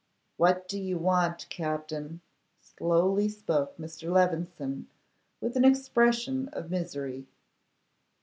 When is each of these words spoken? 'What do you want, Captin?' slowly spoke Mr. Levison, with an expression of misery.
'What 0.37 0.67
do 0.67 0.79
you 0.81 0.97
want, 0.97 1.45
Captin?' 1.51 2.21
slowly 2.59 3.29
spoke 3.29 3.77
Mr. 3.77 4.11
Levison, 4.11 4.87
with 5.39 5.55
an 5.55 5.63
expression 5.63 6.47
of 6.53 6.71
misery. 6.71 7.27